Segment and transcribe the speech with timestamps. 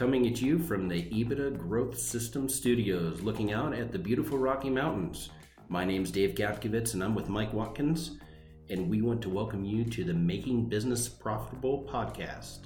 [0.00, 4.70] coming at you from the EBITDA Growth System Studios, looking out at the beautiful Rocky
[4.70, 5.28] Mountains.
[5.68, 8.12] My name's Dave Gapkevitz, and I'm with Mike Watkins,
[8.70, 12.60] and we want to welcome you to the Making Business Profitable podcast.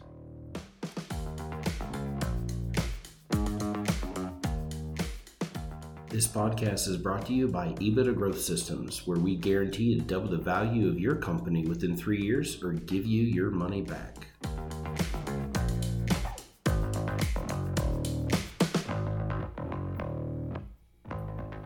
[6.09, 10.31] This podcast is brought to you by EBITDA Growth Systems, where we guarantee to double
[10.31, 14.29] the value of your company within three years or give you your money back.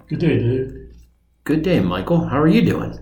[0.08, 0.94] Good day, Dave.
[1.44, 2.24] Good day, Michael.
[2.24, 2.98] How are you doing?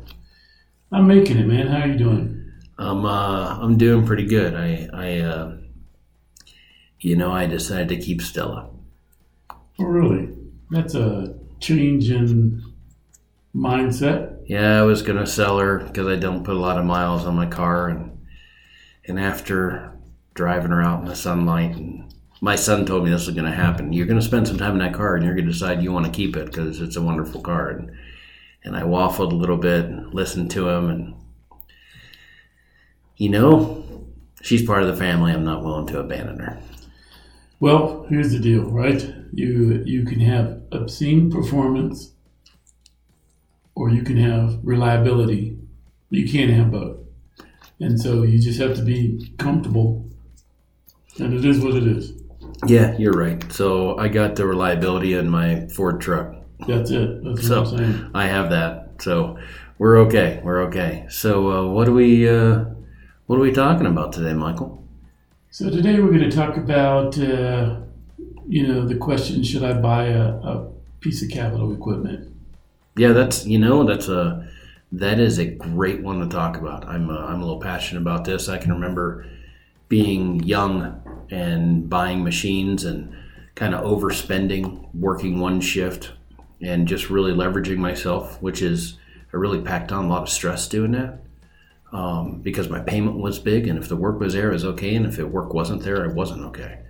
[0.90, 1.68] I'm making it, man.
[1.68, 2.52] How are you doing?
[2.78, 4.54] I'm uh, I'm doing pretty good.
[4.56, 5.56] I I uh,
[6.98, 8.70] you know I decided to keep Stella.
[9.78, 10.36] Oh, really?
[10.70, 12.60] That's a change in
[13.54, 14.40] mindset.
[14.46, 17.36] Yeah, I was gonna sell her because I don't put a lot of miles on
[17.36, 18.18] my car, and
[19.04, 19.96] and after
[20.34, 22.05] driving her out in the sunlight, and
[22.40, 23.92] my son told me this was gonna happen.
[23.92, 26.12] You're gonna spend some time in that car, and you're gonna decide you want to
[26.12, 27.70] keep it because it's a wonderful car.
[27.70, 27.92] And,
[28.64, 31.14] and I waffled a little bit, and listened to him, and
[33.16, 34.06] you know,
[34.42, 35.32] she's part of the family.
[35.32, 36.58] I'm not willing to abandon her.
[37.58, 39.02] Well, here's the deal, right?
[39.32, 42.12] You you can have obscene performance,
[43.74, 45.58] or you can have reliability.
[46.10, 46.98] You can't have both,
[47.80, 50.04] and so you just have to be comfortable.
[51.18, 52.12] And it is what it is.
[52.66, 53.52] Yeah, you're right.
[53.52, 56.34] So I got the reliability in my Ford truck.
[56.66, 57.22] That's it.
[57.24, 58.10] That's So- what I'm saying.
[58.14, 58.92] I have that.
[59.00, 59.38] So
[59.78, 60.40] we're okay.
[60.42, 61.06] We're okay.
[61.10, 62.64] So uh, what are we uh,
[63.26, 64.82] what are we talking about today, Michael?
[65.50, 67.76] So today we're going to talk about, uh,
[68.48, 72.34] you know, the question: Should I buy a, a piece of capital equipment?
[72.96, 74.48] Yeah, that's you know that's a
[74.92, 76.86] that is a great one to talk about.
[76.88, 78.48] I'm uh, I'm a little passionate about this.
[78.48, 79.26] I can remember
[79.88, 83.14] being young and buying machines and
[83.54, 86.12] kind of overspending, working one shift,
[86.60, 88.98] and just really leveraging myself, which is
[89.32, 91.20] I really packed on a lot of stress doing that.
[91.92, 94.96] Um, because my payment was big, and if the work was there, it was okay,
[94.96, 96.80] and if the work wasn't there, I wasn't okay.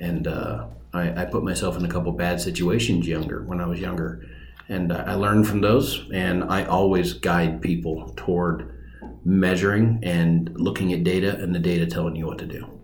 [0.00, 3.78] And uh, I, I put myself in a couple bad situations younger when I was
[3.78, 4.26] younger,
[4.68, 6.08] and I learned from those.
[6.12, 8.74] And I always guide people toward
[9.24, 12.77] measuring and looking at data, and the data telling you what to do.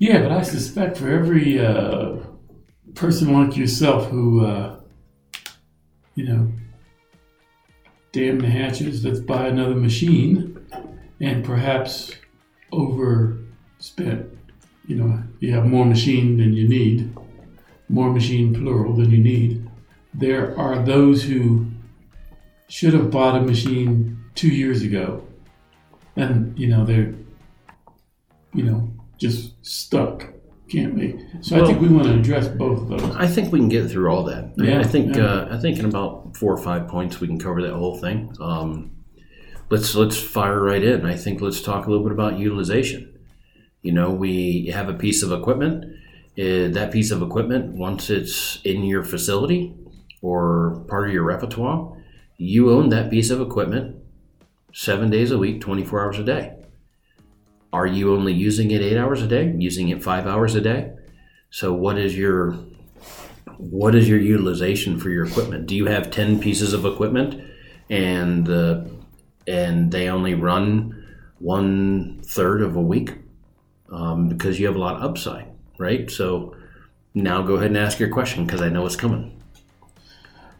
[0.00, 2.16] Yeah, but I suspect for every uh,
[2.94, 4.80] person like yourself who, uh,
[6.14, 6.50] you know,
[8.10, 10.58] damn the hatches, let's buy another machine,
[11.20, 12.12] and perhaps
[12.72, 14.38] overspent.
[14.86, 17.14] You know, you have more machine than you need,
[17.90, 19.68] more machine plural than you need.
[20.14, 21.66] There are those who
[22.68, 25.26] should have bought a machine two years ago,
[26.16, 27.14] and you know they're,
[28.54, 30.28] you know, just stuck.
[30.68, 31.16] Can't make.
[31.40, 33.16] So I think we want to address both of those.
[33.16, 34.52] I think we can get through all that.
[34.60, 35.24] I- Yeah, I think yeah.
[35.24, 38.32] uh, I think in about four or five points we can cover that whole thing.
[38.40, 38.92] Um,
[39.68, 41.04] let's let's fire right in.
[41.04, 43.18] I think let's talk a little bit about utilization.
[43.82, 45.84] You know, we have a piece of equipment.
[46.38, 49.74] Uh, that piece of equipment, once it's in your facility
[50.22, 51.96] or part of your repertoire,
[52.38, 53.96] you own that piece of equipment
[54.72, 56.54] seven days a week, twenty four hours a day.
[57.72, 59.54] Are you only using it eight hours a day?
[59.56, 60.92] Using it five hours a day?
[61.50, 62.58] So, what is your
[63.58, 65.66] what is your utilization for your equipment?
[65.66, 67.42] Do you have ten pieces of equipment,
[67.88, 68.82] and uh,
[69.46, 71.06] and they only run
[71.38, 73.12] one third of a week
[73.90, 75.46] um, because you have a lot of upside,
[75.78, 76.10] right?
[76.10, 76.56] So
[77.14, 79.36] now go ahead and ask your question because I know it's coming.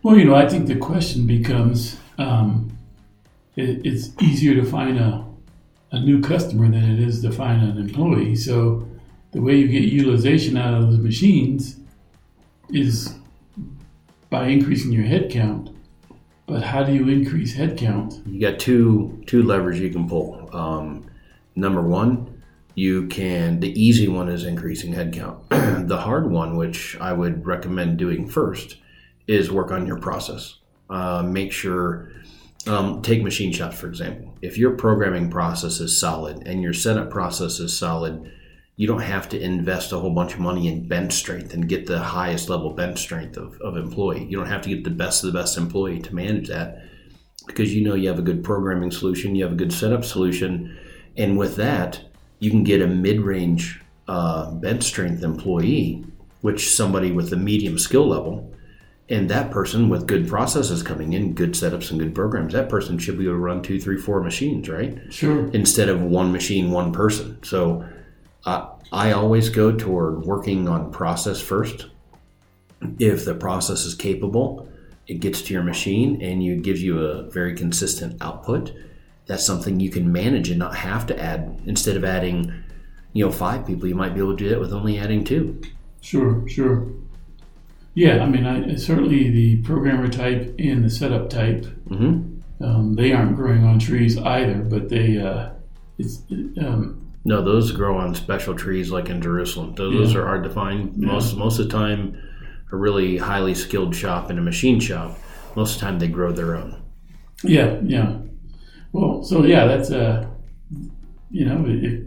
[0.02, 2.76] Well, you know, I think the question becomes: um,
[3.56, 5.24] it, it's easier to find a
[5.92, 8.36] a new customer than it is to find an employee.
[8.36, 8.88] So
[9.32, 11.76] the way you get utilization out of those machines
[12.68, 13.14] is
[14.28, 15.70] by increasing your head count.
[16.46, 18.20] But how do you increase head count?
[18.26, 20.50] You got two two levers you can pull.
[20.52, 21.06] Um,
[21.54, 22.42] number one,
[22.74, 25.38] you can the easy one is increasing headcount.
[25.88, 28.78] the hard one, which I would recommend doing first,
[29.28, 30.56] is work on your process.
[30.88, 32.10] Uh, make sure.
[32.66, 34.36] Um, take machine shops for example.
[34.42, 38.30] If your programming process is solid and your setup process is solid,
[38.76, 41.86] you don't have to invest a whole bunch of money in bench strength and get
[41.86, 44.24] the highest level bench strength of, of employee.
[44.24, 46.82] You don't have to get the best of the best employee to manage that
[47.46, 50.78] because you know you have a good programming solution, you have a good setup solution,
[51.16, 52.00] and with that,
[52.38, 56.04] you can get a mid-range uh, bench strength employee,
[56.40, 58.52] which somebody with a medium skill level,
[59.10, 62.96] and that person with good processes coming in, good setups and good programs, that person
[62.96, 64.98] should be able to run two, three, four machines, right?
[65.12, 65.50] Sure.
[65.50, 67.42] Instead of one machine, one person.
[67.42, 67.84] So,
[68.46, 71.86] uh, I always go toward working on process first.
[72.98, 74.68] If the process is capable,
[75.06, 78.72] it gets to your machine and you gives you a very consistent output.
[79.26, 81.60] That's something you can manage and not have to add.
[81.66, 82.52] Instead of adding,
[83.12, 85.60] you know, five people, you might be able to do that with only adding two.
[86.00, 86.88] Sure, sure.
[87.94, 92.64] Yeah, I mean, I, certainly the programmer type and the setup type, Mm-hmm.
[92.64, 95.50] um, they aren't growing on trees either, but they, uh,
[95.98, 96.22] it's,
[96.60, 99.74] um, No, those grow on special trees like in Jerusalem.
[99.74, 100.94] Those, those are hard to find.
[100.96, 101.08] Yeah.
[101.12, 102.16] Most most of the time,
[102.72, 105.18] a really highly skilled shop and a machine shop.
[105.56, 106.80] Most of the time, they grow their own.
[107.42, 108.18] yeah, yeah.
[108.92, 110.26] Well, so yeah, that's, uh,
[111.30, 112.02] you know, if,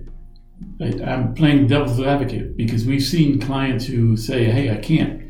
[0.81, 5.22] I, I'm playing devil's advocate because we've seen clients who say, "Hey, I can't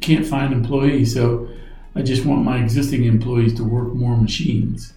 [0.00, 1.48] can't find employees, so
[1.94, 4.92] I just want my existing employees to work more machines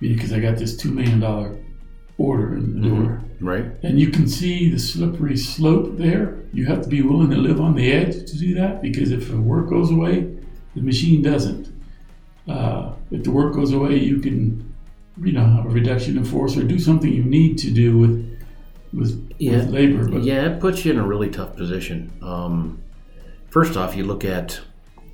[0.00, 1.56] because I got this two million dollar
[2.18, 3.66] order in the door." Right?
[3.82, 6.38] And you can see the slippery slope there.
[6.54, 9.28] You have to be willing to live on the edge to do that because if
[9.30, 10.34] the work goes away,
[10.74, 11.68] the machine doesn't.
[12.48, 14.72] Uh, if the work goes away, you can,
[15.22, 18.22] you know, have a reduction in force or do something you need to do with
[18.94, 19.56] with, Yeah.
[19.56, 20.08] with labor.
[20.08, 22.10] But Yeah, it puts you in a really tough position.
[22.22, 22.78] Um,
[23.56, 24.60] first off, you look at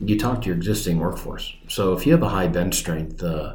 [0.00, 1.54] you talk to your existing workforce.
[1.68, 3.54] So if you have a high bench strength, uh,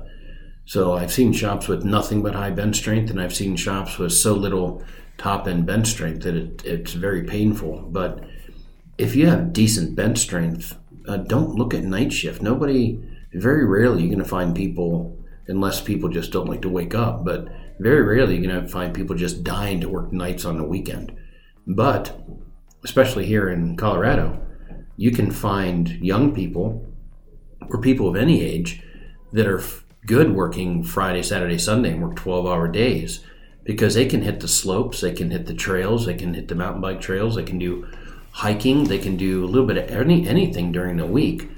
[0.63, 4.13] so I've seen shops with nothing but high bench strength, and I've seen shops with
[4.13, 4.81] so little
[5.17, 7.81] top end bench strength that it, it's very painful.
[7.91, 8.23] But
[8.97, 12.41] if you have decent bench strength, uh, don't look at night shift.
[12.41, 12.97] Nobody,
[13.33, 17.25] very rarely, you're going to find people, unless people just don't like to wake up,
[17.25, 17.49] but
[17.79, 21.13] very rarely you're going to find people just dying to work nights on the weekend.
[21.67, 22.25] But,
[22.85, 24.46] especially here in Colorado,
[24.97, 26.85] you can find young people
[27.69, 28.81] or people of any age
[29.31, 29.63] that are
[30.05, 33.23] good working Friday, Saturday, Sunday and work 12 hour days
[33.63, 36.55] because they can hit the slopes, they can hit the trails, they can hit the
[36.55, 37.87] mountain bike trails, they can do
[38.31, 41.49] hiking, they can do a little bit of any, anything during the week.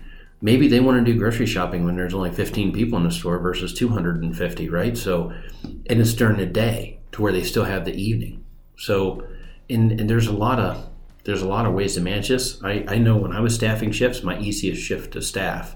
[0.41, 3.37] Maybe they want to do grocery shopping when there's only 15 people in the store
[3.39, 4.97] versus 250, right?
[4.97, 5.33] So,
[5.63, 8.43] and it's during the day to where they still have the evening.
[8.77, 9.27] So,
[9.69, 10.89] and, and there's a lot of
[11.23, 12.61] there's a lot of ways to manage this.
[12.63, 15.75] I, I know when I was staffing shifts, my easiest shift to staff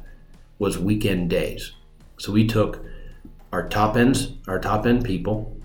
[0.60, 1.74] was weekend days.
[2.18, 2.84] So we took
[3.51, 5.57] our top ends, our top end people,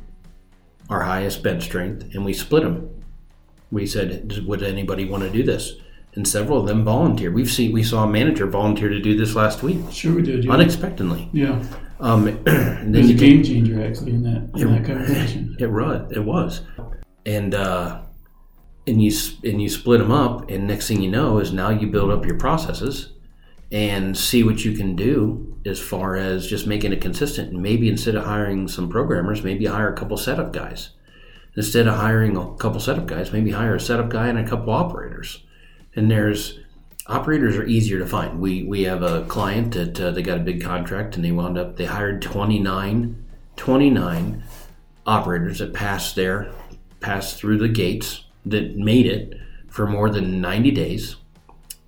[0.91, 2.91] our highest bench strength, and we split them.
[3.71, 5.75] We said, "Would anybody want to do this?"
[6.15, 7.35] And several of them volunteered.
[7.35, 10.45] We've seen we saw a manager volunteer to do this last week sure we did.
[10.45, 11.29] Yeah, unexpectedly.
[11.33, 11.63] yeah.
[12.01, 15.57] Um, and then There's a game changer actually in that in that conversation.
[15.61, 16.11] It was.
[16.13, 16.63] It was,
[17.27, 18.03] and uh,
[18.89, 19.13] and you
[19.45, 22.25] and you split them up, and next thing you know is now you build up
[22.25, 23.13] your processes
[23.71, 27.53] and see what you can do as far as just making it consistent.
[27.53, 30.91] And maybe instead of hiring some programmers, maybe hire a couple setup guys.
[31.55, 34.73] Instead of hiring a couple setup guys, maybe hire a setup guy and a couple
[34.73, 35.45] operators.
[35.95, 36.61] And there's
[37.07, 38.41] operators are easier to find.
[38.41, 41.59] We we have a client that uh, they got a big contract and they wound
[41.59, 43.25] up they hired 29,
[43.57, 44.45] 29
[45.07, 46.51] operators that passed there,
[47.01, 49.35] passed through the gates that made it
[49.69, 51.17] for more than 90 days.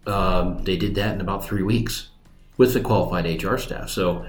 [0.06, 2.08] Um, they did that in about three weeks
[2.56, 3.88] with the qualified HR staff.
[3.88, 4.26] So,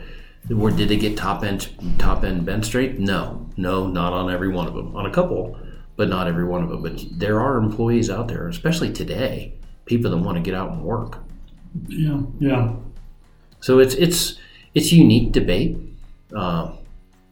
[0.50, 1.70] where did they get top end
[2.00, 3.00] top end bench strength?
[3.00, 4.96] No, no, not on every one of them.
[4.96, 5.58] On a couple,
[5.96, 6.82] but not every one of them.
[6.82, 9.54] But there are employees out there, especially today,
[9.86, 11.20] people that want to get out and work.
[11.88, 12.74] Yeah, yeah.
[13.60, 14.38] So it's it's
[14.74, 15.78] it's a unique debate.
[16.36, 16.78] Um,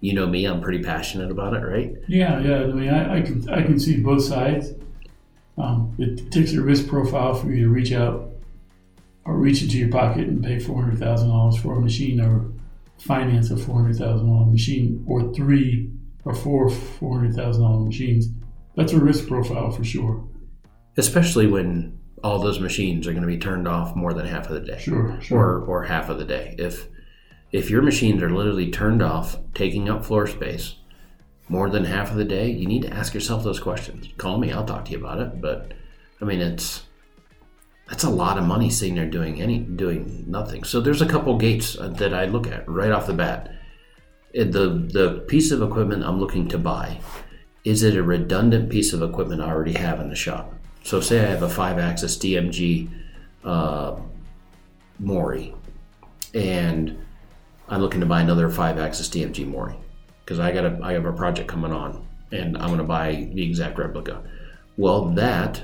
[0.01, 1.93] you know me, I'm pretty passionate about it, right?
[2.07, 2.59] Yeah, yeah.
[2.59, 4.73] I mean, I, I can I can see both sides.
[5.59, 8.31] Um, it takes a risk profile for you to reach out
[9.25, 12.51] or reach into your pocket and pay four hundred thousand dollars for a machine or
[12.97, 15.91] finance a four hundred thousand dollar machine or three
[16.23, 18.29] or four four hundred thousand dollar machines.
[18.75, 20.25] That's a risk profile for sure.
[20.95, 24.53] Especially when all those machines are going to be turned off more than half of
[24.53, 24.79] the day.
[24.79, 25.37] Sure, sure.
[25.37, 26.55] or or half of the day.
[26.57, 26.87] If
[27.51, 30.75] if your machines are literally turned off, taking up floor space
[31.49, 34.07] more than half of the day, you need to ask yourself those questions.
[34.17, 35.41] Call me, I'll talk to you about it.
[35.41, 35.73] But
[36.21, 36.83] I mean, it's
[37.89, 40.63] that's a lot of money sitting there doing any doing nothing.
[40.63, 43.51] So there's a couple gates uh, that I look at right off the bat.
[44.33, 47.01] The the piece of equipment I'm looking to buy
[47.65, 50.53] is it a redundant piece of equipment I already have in the shop?
[50.83, 52.89] So say I have a five axis DMG
[53.43, 53.97] uh,
[54.99, 55.53] Mori,
[56.33, 57.03] and
[57.67, 59.75] I'm looking to buy another five axis DMG Mori
[60.29, 63.29] because I got a I have a project coming on, and I'm going to buy
[63.33, 64.21] the exact replica.
[64.77, 65.63] Well, that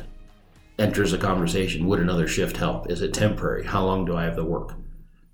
[0.79, 1.86] enters a conversation.
[1.86, 2.89] Would another shift help?
[2.89, 3.63] Is it temporary?
[3.63, 4.74] How long do I have the work?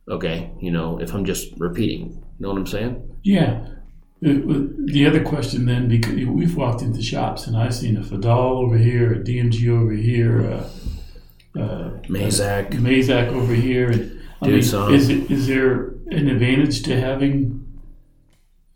[0.09, 3.19] Okay, you know, if I'm just repeating, you know what I'm saying?
[3.23, 3.65] Yeah.
[4.21, 8.65] The the other question then, because we've walked into shops and I've seen a Fadal
[8.65, 10.69] over here, a DMG over here, a,
[11.55, 12.71] a Mazak.
[12.71, 13.91] Mazak over here.
[13.91, 17.61] And, I mean, is it is there an advantage to having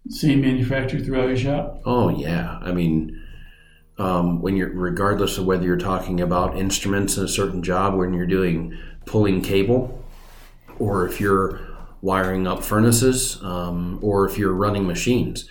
[0.09, 1.81] same manufacturer throughout your shop?
[1.85, 3.21] Oh yeah, I mean,
[3.97, 8.13] um, when you're regardless of whether you're talking about instruments in a certain job, when
[8.13, 10.03] you're doing pulling cable,
[10.79, 11.59] or if you're
[12.01, 15.50] wiring up furnaces, um, or if you're running machines.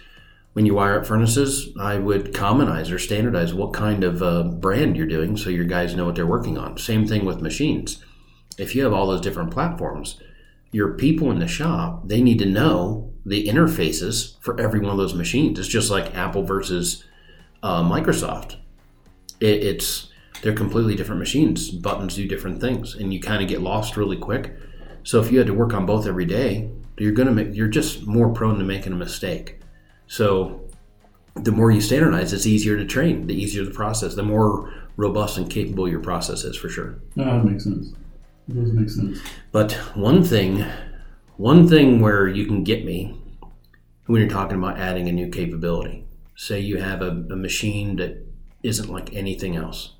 [0.52, 4.96] When you wire up furnaces, I would commonize or standardize what kind of uh, brand
[4.96, 6.78] you're doing, so your guys know what they're working on.
[6.78, 8.04] Same thing with machines.
[8.56, 10.20] If you have all those different platforms,
[10.70, 14.98] your people in the shop they need to know the interfaces for every one of
[14.98, 15.58] those machines.
[15.58, 17.04] It's just like Apple versus
[17.62, 18.56] uh, Microsoft.
[19.40, 20.08] It, it's
[20.42, 21.70] they're completely different machines.
[21.70, 24.54] Buttons do different things, and you kind of get lost really quick.
[25.02, 28.06] So if you had to work on both every day, you're gonna make, you're just
[28.06, 29.60] more prone to making a mistake.
[30.06, 30.68] So
[31.34, 33.26] the more you standardize, it's easier to train.
[33.26, 37.00] The easier the process, the more robust and capable your process is for sure.
[37.16, 37.92] No, that makes sense.
[38.48, 39.18] It does make sense.
[39.50, 40.64] But one thing,
[41.36, 43.20] one thing where you can get me
[44.06, 46.04] when you're talking about adding a new capability.
[46.36, 48.26] Say you have a, a machine that
[48.62, 49.94] isn't like anything else.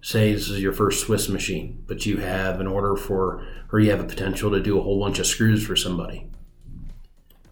[0.00, 3.90] Say this is your first Swiss machine, but you have an order for, or you
[3.90, 6.30] have a potential to do a whole bunch of screws for somebody.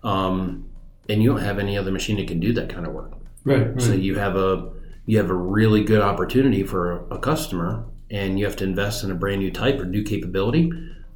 [0.03, 0.69] Um,
[1.09, 3.12] and you don't have any other machine that can do that kind of work.
[3.45, 3.81] Right, right.
[3.81, 4.71] So you have a
[5.07, 9.03] you have a really good opportunity for a, a customer, and you have to invest
[9.03, 10.71] in a brand new type or new capability.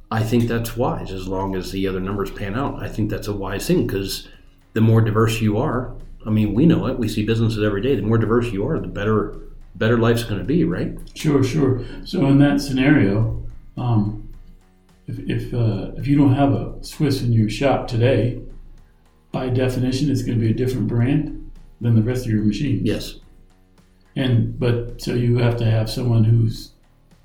[0.09, 2.81] I think that's wise, as long as the other numbers pan out.
[2.81, 4.27] I think that's a wise thing because
[4.73, 5.95] the more diverse you are,
[6.25, 6.99] I mean, we know it.
[6.99, 7.95] We see businesses every day.
[7.95, 9.35] The more diverse you are, the better
[9.75, 10.97] better life's going to be, right?
[11.13, 11.85] Sure, sure.
[12.03, 13.45] So in that scenario,
[13.77, 14.29] um,
[15.07, 18.41] if if, uh, if you don't have a Swiss in your shop today,
[19.31, 22.81] by definition, it's going to be a different brand than the rest of your machines.
[22.83, 23.19] Yes.
[24.15, 26.71] And but so you have to have someone who's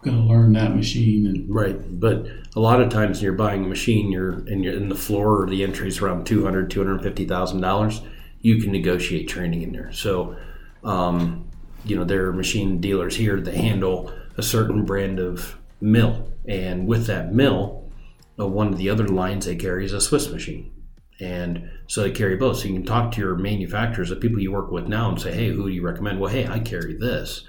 [0.03, 3.69] going to learn that machine and Right, but a lot of times you're buying a
[3.69, 7.03] machine, you're you're in the floor or the entry is around two hundred, two hundred
[7.03, 8.03] fifty thousand dollars.
[8.41, 9.93] You can negotiate training in there.
[9.93, 10.37] So,
[10.83, 11.49] um,
[11.85, 16.87] you know, there are machine dealers here that handle a certain brand of mill, and
[16.87, 17.91] with that mill,
[18.39, 20.73] uh, one of the other lines they carry is a Swiss machine,
[21.21, 22.59] and so they carry both.
[22.59, 25.33] So you can talk to your manufacturers, the people you work with now, and say,
[25.33, 26.19] hey, who do you recommend?
[26.19, 27.45] Well, hey, I carry this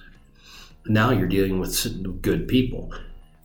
[0.85, 2.93] now you're dealing with good people.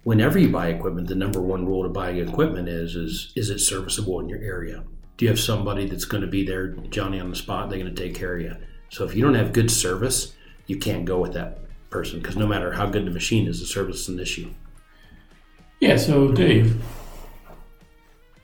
[0.05, 3.59] Whenever you buy equipment, the number one rule to buying equipment is is is it
[3.59, 4.85] serviceable in your area?
[5.17, 7.69] Do you have somebody that's going to be there, Johnny on the spot?
[7.69, 8.57] They're going to take care of you.
[8.91, 10.35] So if you don't have good service,
[10.67, 11.59] you can't go with that
[11.91, 14.51] person because no matter how good the machine is, the service is an issue.
[15.81, 15.97] yeah.
[15.97, 16.81] So Dave,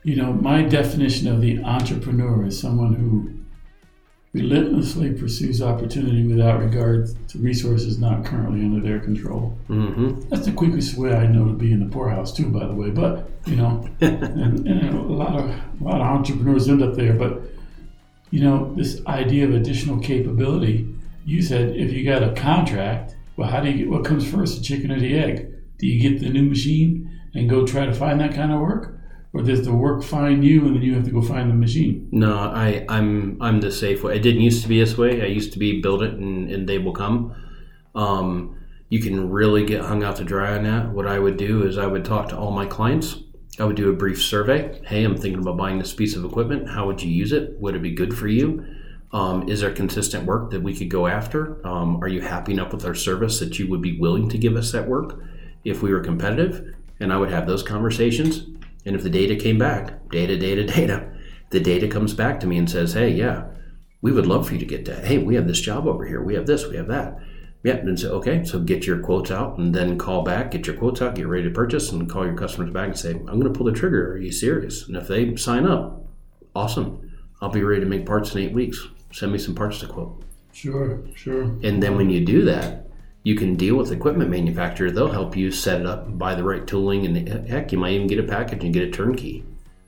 [0.03, 3.31] you know my definition of the entrepreneur is someone who
[4.35, 9.57] relentlessly pursues opportunity without regard to resources not currently under their control.
[9.69, 10.27] Mm-hmm.
[10.27, 12.89] That's the quickest way I know to be in the poorhouse too, by the way.
[12.89, 17.13] But you know, and, and a lot of a lot of entrepreneurs end up there.
[17.13, 17.43] But
[18.29, 20.93] you know, this idea of additional capability.
[21.25, 24.57] You said if you got a contract, well, how do you get what comes first,
[24.57, 25.49] the chicken or the egg?
[25.79, 28.94] Do you get the new machine and go try to find that kind of work,
[29.35, 32.07] or does the work find you and then you have to go find the machine?
[32.11, 34.15] No, I, I'm I'm the safe way.
[34.15, 35.21] It didn't used to be this way.
[35.21, 37.35] I used to be build it and, and they will come.
[37.95, 40.89] Um, you can really get hung out to dry on that.
[40.89, 43.17] What I would do is I would talk to all my clients.
[43.59, 44.81] I would do a brief survey.
[44.85, 46.69] Hey, I'm thinking about buying this piece of equipment.
[46.69, 47.59] How would you use it?
[47.59, 48.65] Would it be good for you?
[49.11, 51.65] Um, is there consistent work that we could go after?
[51.67, 54.55] Um, are you happy enough with our service that you would be willing to give
[54.55, 55.19] us that work
[55.65, 56.73] if we were competitive?
[57.01, 58.47] And I would have those conversations.
[58.85, 61.11] And if the data came back, data, data, data,
[61.49, 63.45] the data comes back to me and says, hey, yeah,
[64.01, 65.05] we would love for you to get that.
[65.05, 66.21] Hey, we have this job over here.
[66.21, 67.19] We have this, we have that.
[67.63, 70.75] Yeah, and say, okay, so get your quotes out and then call back, get your
[70.75, 73.51] quotes out, get ready to purchase, and call your customers back and say, I'm going
[73.51, 74.11] to pull the trigger.
[74.11, 74.87] Are you serious?
[74.87, 76.05] And if they sign up,
[76.55, 77.11] awesome.
[77.41, 78.87] I'll be ready to make parts in eight weeks.
[79.11, 80.23] Send me some parts to quote.
[80.53, 81.43] Sure, sure.
[81.63, 82.87] And then when you do that,
[83.25, 84.91] you can deal with equipment manufacturer.
[84.91, 88.05] They'll help you set it up, buy the right tooling, and heck, you might even
[88.05, 89.43] get a package and get a turnkey.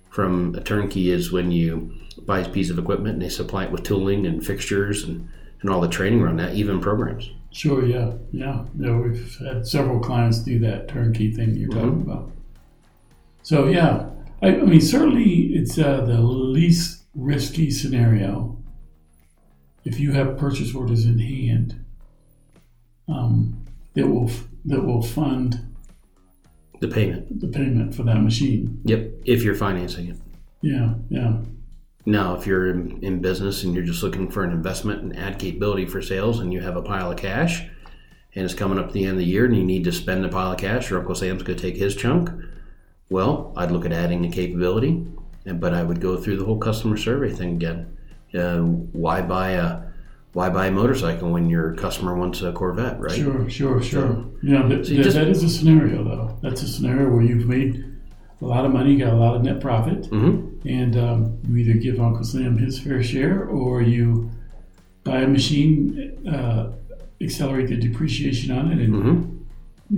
[0.09, 1.93] From a turnkey is when you
[2.25, 5.29] buy a piece of equipment and they supply it with tooling and fixtures and,
[5.61, 7.29] and all the training around that, even programs.
[7.51, 8.97] Sure, yeah, yeah, yeah.
[8.97, 12.31] We've had several clients do that turnkey thing you're talking about.
[13.43, 14.09] So yeah,
[14.41, 18.57] I, I mean, certainly it's uh, the least risky scenario
[19.85, 21.83] if you have purchase orders in hand
[23.07, 24.29] um, that will
[24.65, 25.59] that will fund
[26.81, 27.39] The payment.
[27.39, 28.81] the payment for that machine.
[28.83, 30.17] Yep, if you're financing it.
[30.61, 31.37] Yeah, yeah.
[32.05, 35.39] Now, if you're in, in business and you're just looking for an investment and add
[35.39, 37.63] capability for sales, and you have a pile of cash,
[38.33, 40.25] and it's coming up to the end of the year, and you need to spend
[40.25, 42.29] a pile of cash, or Uncle Sam's going to take his chunk,
[43.09, 45.05] well, I'd look at adding the capability,
[45.45, 47.97] and but I would go through the whole customer survey thing again.
[48.33, 49.81] Uh, why buy a
[50.37, 53.11] why buy a motorcycle when your customer wants a Corvette, right?
[53.11, 54.23] Sure, sure, sure.
[54.43, 56.37] Yeah, that, So you that- just- that is a scenario, though.
[56.43, 57.83] That's a scenario where you've made
[58.39, 61.79] a lot of money, got a lot of net profit, hmm and um, you either
[61.79, 64.29] give Uncle Sam his fair share or you
[65.03, 66.71] buy a machine, uh,
[67.19, 69.23] accelerate the depreciation on it, and, hmm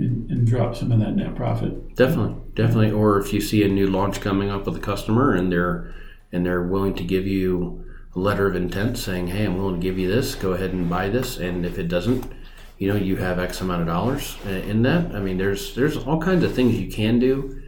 [0.00, 1.72] and, and drop some of that net profit.
[1.96, 2.92] Definitely, definitely.
[2.92, 5.92] Or if you see a new launch coming up with a customer and they're
[6.32, 7.79] and they're willing to give you
[8.14, 10.34] letter of intent saying, "Hey, I'm willing to give you this.
[10.34, 12.30] Go ahead and buy this." And if it doesn't,
[12.78, 15.14] you know, you have X amount of dollars uh, in that.
[15.14, 17.62] I mean, there's there's all kinds of things you can do.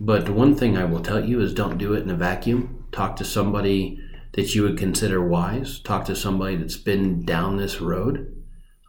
[0.00, 2.86] But the one thing I will tell you is don't do it in a vacuum.
[2.90, 4.00] Talk to somebody
[4.32, 5.78] that you would consider wise.
[5.80, 8.42] Talk to somebody that's been down this road,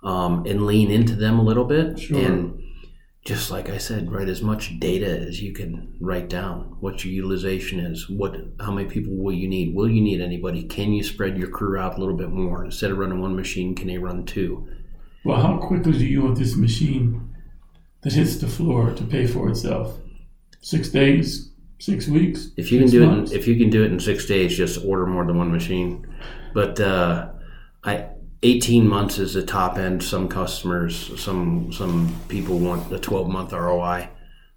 [0.03, 1.99] um, and lean into them a little bit.
[1.99, 2.17] Sure.
[2.17, 2.60] And
[3.23, 6.75] just like I said, write as much data as you can write down.
[6.79, 8.09] What your utilization is.
[8.09, 9.75] What, how many people will you need?
[9.75, 10.63] Will you need anybody?
[10.63, 12.65] Can you spread your crew out a little bit more?
[12.65, 14.67] Instead of running one machine, can they run two?
[15.23, 17.35] Well, how quickly do you want this machine
[18.01, 19.99] that hits the floor to pay for itself?
[20.61, 22.49] Six days, six weeks.
[22.57, 23.31] If you can do months?
[23.31, 25.51] it, in, if you can do it in six days, just order more than one
[25.51, 26.07] machine.
[26.55, 27.29] But uh,
[27.83, 28.07] I,
[28.43, 30.03] eighteen months is the top end.
[30.03, 34.09] Some customers, some some people want a twelve month ROI.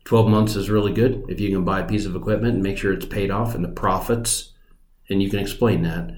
[0.04, 2.76] Twelve months is really good if you can buy a piece of equipment and make
[2.76, 4.52] sure it's paid off and the profits,
[5.08, 6.10] and you can explain that.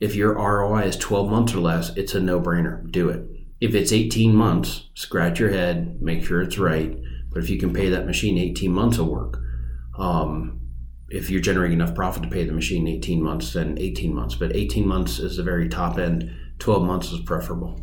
[0.00, 2.90] If your ROI is twelve months or less, it's a no brainer.
[2.90, 3.24] Do it.
[3.60, 6.96] If it's eighteen months, scratch your head, make sure it's right.
[7.30, 9.40] But if you can pay that machine eighteen months of work,
[9.98, 10.58] um,
[11.10, 14.34] if you're generating enough profit to pay the machine 18 months, then 18 months.
[14.34, 16.30] But 18 months is the very top end.
[16.58, 17.80] 12 months is preferable.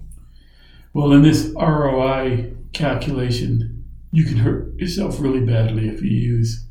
[0.93, 6.67] Well, in this ROI calculation, you can hurt yourself really badly if you use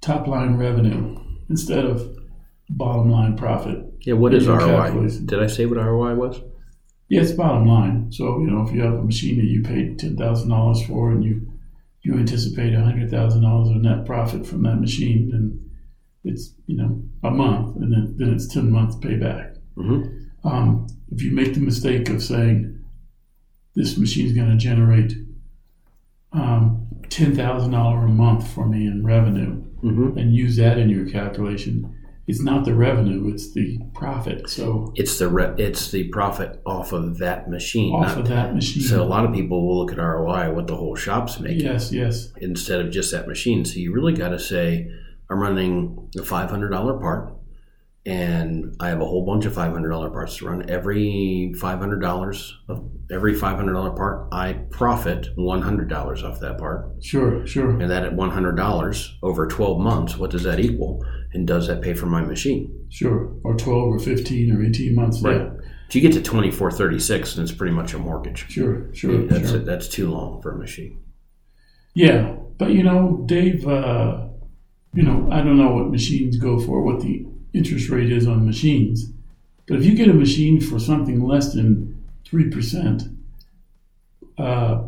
[0.00, 1.16] top line revenue
[1.48, 2.16] instead of
[2.70, 3.84] bottom line profit.
[4.00, 5.08] Yeah, what is ROI?
[5.24, 6.40] Did I say what ROI was?
[7.08, 8.12] Yeah, it's bottom line.
[8.12, 11.10] So you know, if you have a machine that you paid ten thousand dollars for,
[11.10, 11.52] and you
[12.02, 15.70] you anticipate hundred thousand dollars of net profit from that machine, then
[16.24, 19.56] it's you know a month, and then, then it's ten months payback.
[19.76, 20.02] hmm
[20.44, 22.78] Um, if you make the mistake of saying
[23.74, 25.12] this machine is going to generate
[26.32, 30.90] um, ten thousand dollar a month for me in revenue, hmm and use that in
[30.90, 31.94] your calculation,
[32.26, 34.48] it's not the revenue; it's the profit.
[34.50, 37.94] So It's the re- it's the profit off of that machine.
[37.94, 38.82] off of that machine.
[38.82, 41.92] so a lot of people will look at ROI, what the whole shop's making, yes,
[41.92, 43.64] yes, instead of just that machine.
[43.64, 44.90] So you really got to say,
[45.30, 47.32] I'm running a $500 part,
[48.06, 50.68] and I have a whole bunch of $500 parts to run.
[50.68, 57.02] Every $500 of every $500 part, I profit $100 off that part.
[57.02, 57.70] sure, sure.
[57.70, 61.04] And that at $100 over 12 months, what does that equal?
[61.32, 62.86] And does that pay for my machine?
[62.90, 65.20] Sure, or 12 or 15 or 18 months.
[65.22, 65.36] Right.
[65.36, 65.50] Yeah,
[65.88, 68.46] If you get to 24, 36, then it's pretty much a mortgage.
[68.50, 69.58] sure, sure, That's, sure.
[69.60, 71.00] that's too long for a machine.
[71.94, 74.26] Yeah, but you know, Dave, uh,
[74.94, 77.23] you know, I don't know what machines go for, what the
[77.54, 79.10] interest rate is on machines.
[79.66, 83.16] But if you get a machine for something less than 3%,
[84.36, 84.82] uh,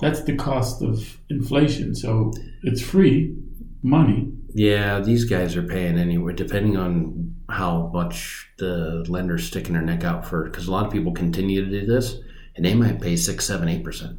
[0.00, 1.94] that's the cost of inflation.
[1.94, 3.36] So it's free
[3.82, 4.32] money.
[4.54, 10.04] Yeah, these guys are paying anywhere, depending on how much the lender's sticking their neck
[10.04, 10.44] out for.
[10.44, 12.16] Because a lot of people continue to do this,
[12.56, 14.18] and they might pay six, seven, eight percent.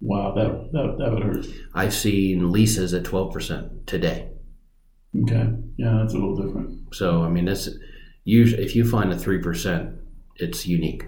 [0.00, 1.46] Wow, that, that, that would hurt.
[1.74, 4.28] I've seen leases at twelve percent today.
[5.22, 6.94] Okay, yeah, that's a little different.
[6.94, 7.68] So I mean, that's
[8.24, 9.94] usually if you find a three percent,
[10.36, 11.04] it's unique.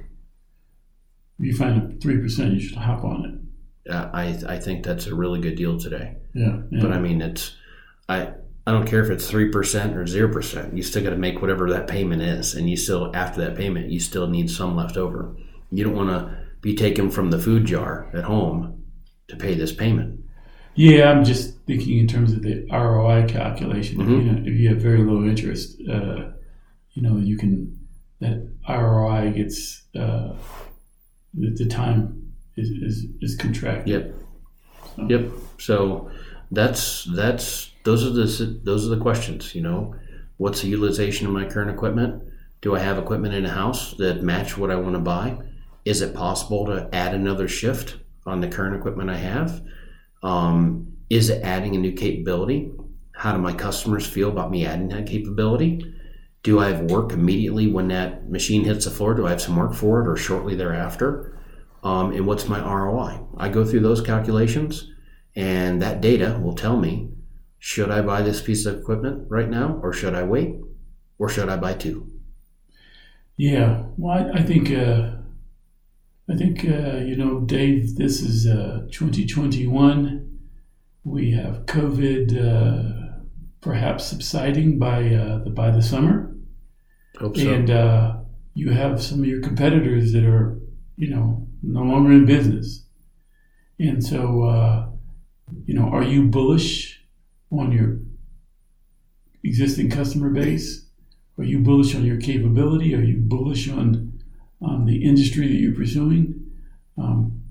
[1.40, 3.90] If you find a 3%, you should hop on it.
[3.90, 6.16] Uh, I I think that's a really good deal today.
[6.34, 6.82] Yeah, yeah.
[6.82, 7.56] But I mean, it's
[8.10, 8.34] I
[8.66, 10.76] I don't care if it's three percent or zero percent.
[10.76, 13.90] You still got to make whatever that payment is, and you still after that payment,
[13.90, 15.34] you still need some left over.
[15.70, 18.84] You don't want to be taken from the food jar at home
[19.28, 20.19] to pay this payment.
[20.80, 24.00] Yeah, I'm just thinking in terms of the ROI calculation.
[24.00, 26.30] If, you know, if you have very low interest, uh,
[26.92, 27.78] you know, you can
[28.20, 30.32] that ROI gets uh,
[31.34, 33.88] the, the time is, is is contracted.
[33.88, 34.14] Yep.
[34.96, 35.30] So- Yep.
[35.58, 36.10] So
[36.50, 39.54] that's that's those are the those are the questions.
[39.54, 39.94] You know,
[40.38, 42.22] what's the utilization of my current equipment?
[42.62, 45.36] Do I have equipment in the house that match what I want to buy?
[45.84, 49.60] Is it possible to add another shift on the current equipment I have?
[50.22, 52.70] Um, is it adding a new capability?
[53.12, 55.94] How do my customers feel about me adding that capability?
[56.42, 59.14] Do I have work immediately when that machine hits the floor?
[59.14, 61.38] Do I have some work for it or shortly thereafter?
[61.82, 63.20] Um, and what's my ROI?
[63.36, 64.90] I go through those calculations,
[65.36, 67.10] and that data will tell me
[67.58, 70.56] should I buy this piece of equipment right now, or should I wait,
[71.18, 72.10] or should I buy two?
[73.36, 75.16] Yeah, well, I, I think uh,
[76.30, 77.96] I think uh, you know, Dave.
[77.96, 80.38] This is uh, 2021.
[81.02, 83.22] We have COVID uh,
[83.60, 86.36] perhaps subsiding by uh, the by the summer,
[87.18, 87.52] Hope so.
[87.52, 88.18] and uh,
[88.54, 90.60] you have some of your competitors that are
[90.96, 92.84] you know no longer in business,
[93.80, 94.88] and so uh,
[95.64, 97.02] you know, are you bullish
[97.50, 97.98] on your
[99.42, 100.86] existing customer base?
[101.38, 102.94] Are you bullish on your capability?
[102.94, 104.09] Are you bullish on
[104.62, 106.46] on the industry that you're pursuing?
[106.98, 107.42] Um,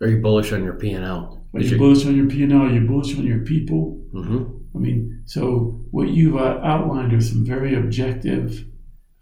[0.00, 1.34] Are you bullish on your P and L?
[1.54, 2.52] are you bullish on your P&L?
[2.60, 3.92] Are you bullish on your people?
[4.12, 8.64] hmm I mean, so what you've uh, outlined are some very objective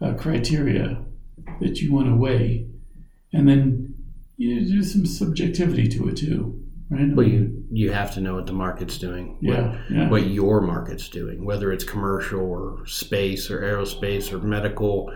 [0.01, 1.03] uh, criteria
[1.61, 2.67] that you want to weigh,
[3.33, 3.95] and then
[4.35, 7.01] you know, there's some subjectivity to it too, right?
[7.09, 9.37] I Well, mean, you you have to know what the market's doing.
[9.41, 14.39] what- yeah, yeah, what your market's doing, whether it's commercial or space or aerospace or
[14.45, 15.09] medical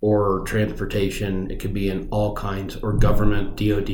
[0.00, 1.50] or transportation.
[1.50, 3.90] It could be in all kinds or government, DoD.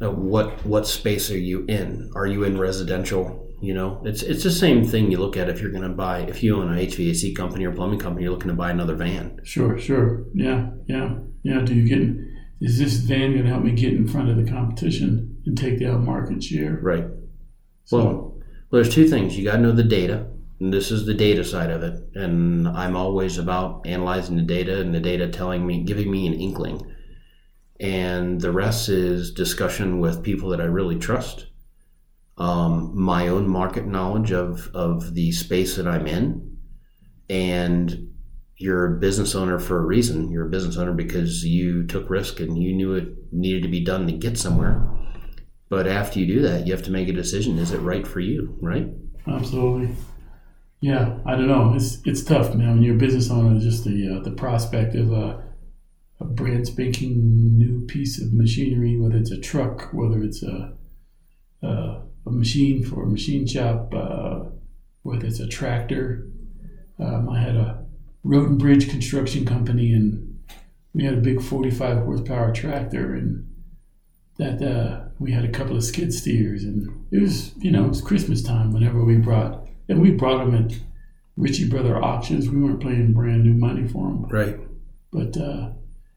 [0.00, 2.10] Uh, what what space are you in?
[2.14, 3.42] Are you in residential?
[3.62, 6.20] You know, it's it's the same thing you look at if you're going to buy
[6.20, 9.40] if you own an HVAC company or plumbing company, you're looking to buy another van.
[9.44, 11.60] sure, sure, yeah, yeah, yeah.
[11.60, 12.00] Do you get?
[12.60, 15.80] Is this van going to help me get in front of the competition and take
[15.80, 16.78] down market share?
[16.82, 17.06] Right.
[17.84, 19.36] So, Well, well, there's two things.
[19.38, 20.26] You got to know the data,
[20.60, 22.00] this is the data side of it.
[22.14, 26.34] And I'm always about analyzing the data and the data telling me, giving me an
[26.34, 26.80] inkling.
[27.78, 31.46] And the rest is discussion with people that I really trust,
[32.38, 36.56] um, my own market knowledge of, of the space that I'm in.
[37.28, 38.12] And
[38.56, 40.30] you're a business owner for a reason.
[40.30, 43.84] You're a business owner because you took risk and you knew it needed to be
[43.84, 44.90] done to get somewhere.
[45.68, 47.58] But after you do that, you have to make a decision.
[47.58, 48.88] Is it right for you, right?
[49.26, 49.94] Absolutely.
[50.80, 51.72] Yeah, I don't know.
[51.74, 52.74] It's it's tough, man.
[52.74, 55.42] When you're a business owner, just the uh, the prospect of a,
[56.20, 60.74] a brand spanking new piece of machinery, whether it's a truck, whether it's a
[61.62, 64.44] a, a machine for a machine shop, uh,
[65.02, 66.28] whether it's a tractor.
[66.98, 67.86] Um, I had a
[68.22, 70.40] road and bridge construction company, and
[70.92, 73.50] we had a big 45 horsepower tractor, and
[74.38, 77.88] that uh, we had a couple of skid steers, and it was you know it
[77.88, 80.72] was Christmas time whenever we brought and we brought them at
[81.36, 82.48] Ritchie Brother auctions.
[82.48, 84.58] We weren't paying brand new money for them, Right.
[85.12, 85.70] but uh,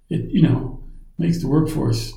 [0.09, 0.83] it you know
[1.17, 2.13] makes the workforce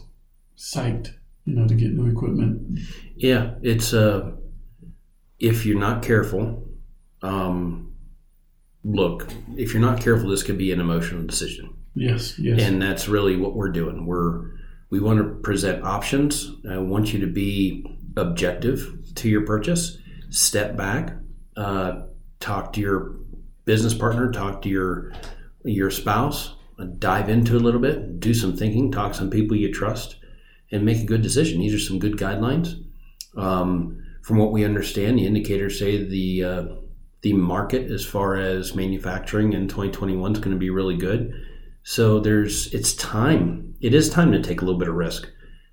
[0.57, 1.11] psyched,
[1.45, 2.79] you know, to get new equipment.
[3.17, 4.33] Yeah, it's uh,
[5.41, 6.69] if you're not careful,
[7.23, 7.93] um,
[8.85, 11.75] look, if you're not careful, this could be an emotional decision.
[11.95, 14.07] Yes, yes, and that's really what we're doing.
[14.07, 14.53] We're
[14.91, 16.53] we want to present options.
[16.71, 17.85] I want you to be
[18.17, 19.99] objective to your purchase.
[20.31, 21.15] Step back,
[21.57, 22.03] uh,
[22.41, 23.17] talk to your
[23.65, 25.13] business partner, talk to your
[25.65, 29.57] your spouse, uh, dive into a little bit, do some thinking, talk to some people
[29.57, 30.17] you trust,
[30.71, 31.61] and make a good decision.
[31.61, 32.83] These are some good guidelines.
[33.37, 36.65] Um, from what we understand, the indicators say the uh,
[37.23, 41.33] the market as far as manufacturing in 2021 is going to be really good.
[41.85, 43.75] So there's it's time.
[43.81, 45.29] It is time to take a little bit of risk.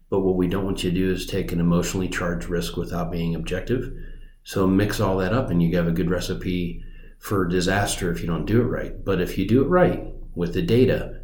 [0.09, 3.11] But what we don't want you to do is take an emotionally charged risk without
[3.11, 3.93] being objective.
[4.43, 6.83] So mix all that up and you have a good recipe
[7.19, 9.03] for disaster if you don't do it right.
[9.03, 11.21] But if you do it right with the data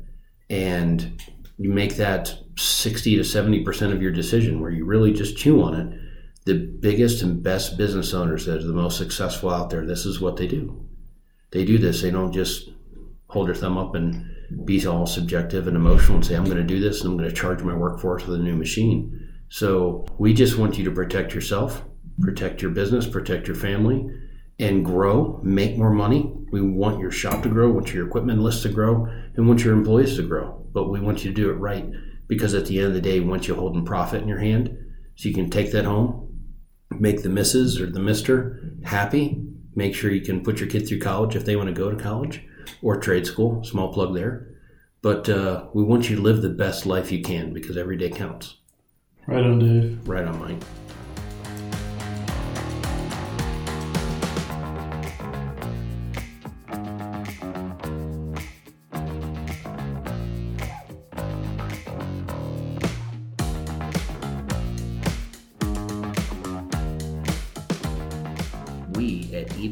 [0.50, 1.22] and
[1.58, 5.74] you make that 60 to 70% of your decision where you really just chew on
[5.74, 6.00] it,
[6.46, 10.22] the biggest and best business owners that are the most successful out there, this is
[10.22, 10.86] what they do.
[11.52, 12.02] They do this.
[12.02, 12.70] They don't just
[13.30, 14.30] hold their thumb up and
[14.64, 17.30] be all subjective and emotional and say, I'm going to do this and I'm going
[17.30, 19.30] to charge my workforce with a new machine.
[19.50, 21.84] So we just want you to protect yourself,
[22.20, 24.10] protect your business, protect your family,
[24.60, 26.32] and grow, make more money.
[26.52, 29.74] We want your shop to grow, want your equipment list to grow, and want your
[29.74, 30.66] employees to grow.
[30.72, 31.86] But we want you to do it right
[32.28, 34.78] because at the end of the day, once you hold a profit in your hand,
[35.16, 36.40] so you can take that home,
[36.92, 39.42] make the missus or the mister happy,
[39.76, 42.02] make sure you can put your kid through college if they want to go to
[42.02, 42.44] college
[42.82, 43.64] or trade school.
[43.64, 44.48] Small plug there.
[45.02, 48.10] But uh, we want you to live the best life you can because every day
[48.10, 48.58] counts.
[49.28, 50.08] right on, Dave.
[50.08, 50.64] Right on, Mike.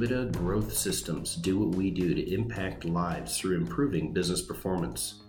[0.03, 5.21] EBITDA Growth Systems do what we do to impact lives through improving business performance.